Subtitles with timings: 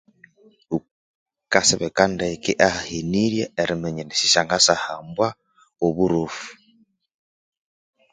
[0.71, 5.27] Wukasibika ndeke ahahenirye eriminya indi sisyangathasyahambwa
[5.85, 6.47] oburofu.